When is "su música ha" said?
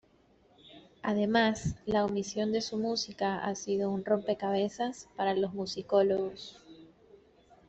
2.61-3.53